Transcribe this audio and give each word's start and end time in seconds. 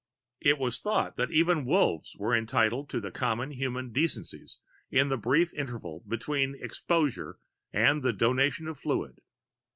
It 0.39 0.57
was 0.57 0.79
thought 0.79 1.13
that 1.13 1.29
even 1.29 1.63
Wolves 1.63 2.15
were 2.17 2.35
entitled 2.35 2.89
to 2.89 2.99
the 2.99 3.11
common 3.11 3.51
human 3.51 3.91
decencies 3.91 4.57
in 4.89 5.09
the 5.09 5.15
brief 5.17 5.53
interval 5.53 6.03
between 6.07 6.55
exposure 6.59 7.37
and 7.71 8.01
the 8.01 8.11
Donation 8.11 8.67
of 8.67 8.79
Fluid. 8.79 9.21